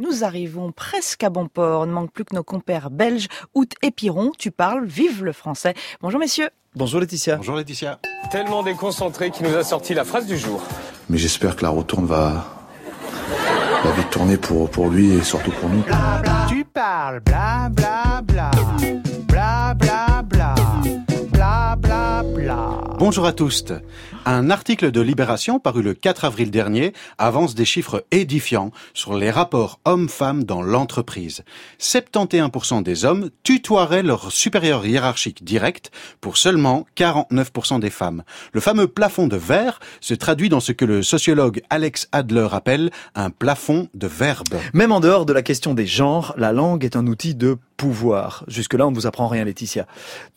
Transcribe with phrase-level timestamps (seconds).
[0.00, 1.84] Nous arrivons presque à bon port.
[1.84, 4.30] Ne manque plus que nos compères belges, Out et Piron.
[4.38, 5.74] Tu parles, vive le français.
[6.00, 6.50] Bonjour messieurs.
[6.76, 7.36] Bonjour Laetitia.
[7.36, 7.98] Bonjour Laetitia.
[8.30, 10.62] Tellement déconcentré qui nous a sorti la phrase du jour.
[11.08, 12.46] Mais j'espère que la retourne va,
[13.82, 15.82] va vite tourner pour, pour lui et surtout pour nous.
[16.48, 18.52] Tu parles, bla bla, bla
[19.26, 20.07] bla bla.
[22.98, 23.64] Bonjour à tous.
[24.26, 29.30] Un article de Libération paru le 4 avril dernier avance des chiffres édifiants sur les
[29.30, 31.44] rapports hommes-femmes dans l'entreprise.
[31.78, 38.24] 71% des hommes tutoieraient leur supérieur hiérarchique direct pour seulement 49% des femmes.
[38.52, 42.90] Le fameux plafond de verre se traduit dans ce que le sociologue Alex Adler appelle
[43.14, 44.56] un plafond de verbes.
[44.74, 48.44] Même en dehors de la question des genres, la langue est un outil de pouvoir.
[48.48, 49.86] Jusque-là, on ne vous apprend rien, Laetitia.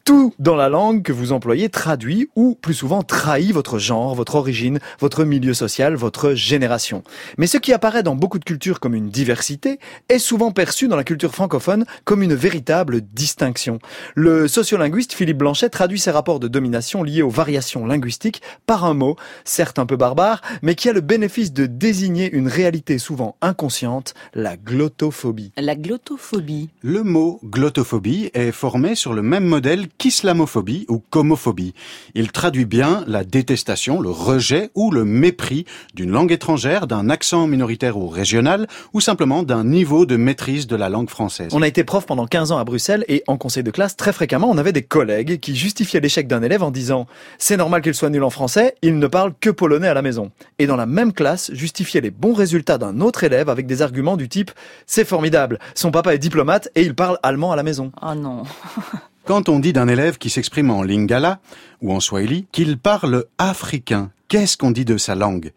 [0.05, 4.35] Tout dans la langue que vous employez traduit ou plus souvent trahit votre genre, votre
[4.35, 7.03] origine, votre milieu social, votre génération.
[7.37, 10.95] Mais ce qui apparaît dans beaucoup de cultures comme une diversité est souvent perçu dans
[10.95, 13.79] la culture francophone comme une véritable distinction.
[14.15, 18.93] Le sociolinguiste Philippe Blanchet traduit ces rapports de domination liés aux variations linguistiques par un
[18.93, 23.35] mot, certes un peu barbare, mais qui a le bénéfice de désigner une réalité souvent
[23.41, 25.51] inconsciente, la glottophobie.
[25.57, 26.69] La glottophobie.
[26.81, 31.73] Le mot glottophobie est formé sur le même modèle qu'islamophobie ou comophobie.
[32.15, 37.47] Il traduit bien la détestation, le rejet ou le mépris d'une langue étrangère, d'un accent
[37.47, 41.49] minoritaire ou régional, ou simplement d'un niveau de maîtrise de la langue française.
[41.53, 44.13] On a été prof pendant 15 ans à Bruxelles et en conseil de classe, très
[44.13, 47.07] fréquemment, on avait des collègues qui justifiaient l'échec d'un élève en disant
[47.37, 50.31] c'est normal qu'il soit nul en français, il ne parle que polonais à la maison.
[50.59, 54.17] Et dans la même classe, justifiaient les bons résultats d'un autre élève avec des arguments
[54.17, 54.51] du type
[54.85, 57.91] c'est formidable, son papa est diplomate et il parle allemand à la maison.
[58.01, 58.43] Oh non.
[59.25, 61.39] Quand on dit d'un élève qui s'exprime en lingala
[61.81, 65.51] ou en swahili qu'il parle africain, qu'est-ce qu'on dit de sa langue?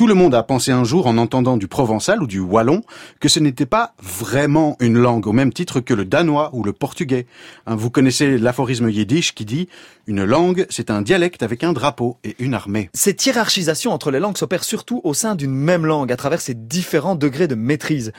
[0.00, 2.82] Tout le monde a pensé un jour en entendant du provençal ou du wallon
[3.20, 6.72] que ce n'était pas vraiment une langue au même titre que le danois ou le
[6.72, 7.26] portugais.
[7.66, 9.68] Hein, Vous connaissez l'aphorisme yiddish qui dit
[10.06, 12.88] une langue, c'est un dialecte avec un drapeau et une armée.
[12.94, 16.54] Cette hiérarchisation entre les langues s'opère surtout au sein d'une même langue, à travers ses
[16.54, 18.12] différents degrés de maîtrise.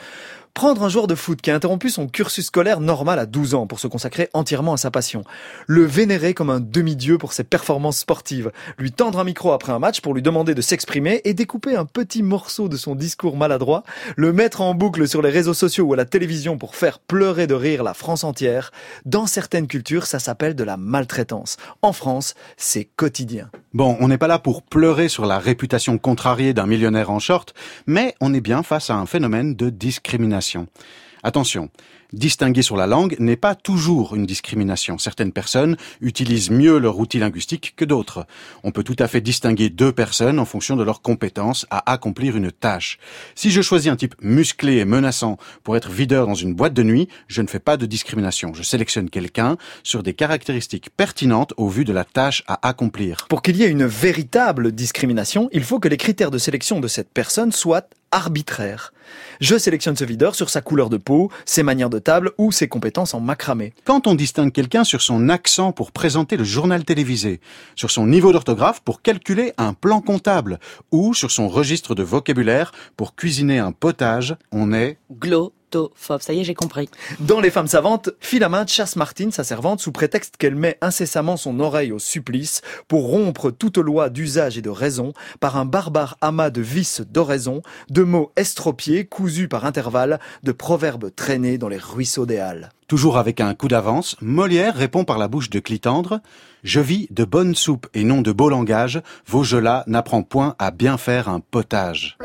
[0.54, 3.68] Prendre un joueur de foot qui a interrompu son cursus scolaire normal à 12 ans
[3.68, 5.24] pour se consacrer entièrement à sa passion.
[5.66, 8.52] Le vénérer comme un demi-dieu pour ses performances sportives.
[8.78, 11.86] Lui tendre un micro après un match pour lui demander de s'exprimer et découper un
[11.86, 13.84] petit morceau de son discours maladroit.
[14.18, 17.48] Le mettre en boucle sur les réseaux sociaux ou à la télévision pour faire pleurer
[17.48, 18.72] de rire la France entière.
[19.06, 21.56] Dans certaines cultures, ça s'appelle de la maltraitance.
[21.82, 23.50] En France, c'est quotidien.
[23.74, 27.54] Bon, on n'est pas là pour pleurer sur la réputation contrariée d'un millionnaire en short,
[27.88, 30.41] mais on est bien face à un phénomène de discrimination.
[31.24, 31.70] Attention,
[32.14, 34.98] distinguer sur la langue n'est pas toujours une discrimination.
[34.98, 38.26] Certaines personnes utilisent mieux leur outil linguistique que d'autres.
[38.64, 42.36] On peut tout à fait distinguer deux personnes en fonction de leurs compétences à accomplir
[42.36, 42.98] une tâche.
[43.36, 46.84] Si je choisis un type musclé et menaçant pour être videur dans une boîte de
[46.84, 48.54] nuit, je ne fais pas de discrimination.
[48.56, 53.28] Je sélectionne quelqu'un sur des caractéristiques pertinentes au vu de la tâche à accomplir.
[53.30, 56.88] Pour qu'il y ait une véritable discrimination, il faut que les critères de sélection de
[56.88, 58.94] cette personne soient arbitraires.
[59.40, 62.68] Je sélectionne ce videur sur sa couleur de peau, ses manières de table ou ses
[62.68, 63.74] compétences en macramé.
[63.86, 67.42] Quand on distingue quelqu'un sur son accent pour présenter le journal télévisé,
[67.76, 70.60] sur son niveau d'orthographe pour calculer un plan comptable,
[70.92, 74.98] ou sur son registre de vocabulaire pour cuisiner un potage, on est
[75.72, 76.22] Glottophobe.
[76.22, 76.90] Ça y est, j'ai compris.
[77.20, 81.60] Dans Les Femmes Savantes, Philaminte chasse Martine, sa servante, sous prétexte qu'elle met incessamment son
[81.60, 86.50] oreille au supplice pour rompre toute loi d'usage et de raison par un barbare amas
[86.50, 92.26] de vices d'oraison, de mots estropiés cousus par intervalles, de proverbes traînés dans les ruisseaux
[92.26, 92.70] des Halles.
[92.88, 96.20] Toujours avec un coup d'avance, Molière répond par la bouche de Clitandre
[96.64, 100.98] Je vis de bonne soupe et non de beau langage, Vaugelas n'apprend point à bien
[100.98, 102.18] faire un potage.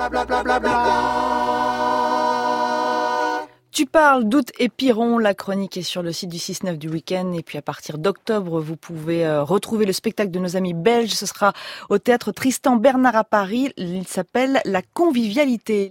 [3.77, 5.19] Tu parles d'août et Piron.
[5.19, 7.35] La chronique est sur le site du 6-9 du week-end.
[7.35, 11.11] Et puis à partir d'octobre, vous pouvez euh, retrouver le spectacle de nos amis belges.
[11.11, 11.53] Ce sera
[11.91, 13.75] au théâtre Tristan Bernard à Paris.
[13.77, 15.85] Il s'appelle La convivialité.